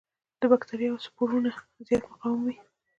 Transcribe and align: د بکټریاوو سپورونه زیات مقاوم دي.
د 0.39 0.41
بکټریاوو 0.51 1.03
سپورونه 1.05 1.49
زیات 1.87 2.03
مقاوم 2.11 2.41
دي. 2.47 2.55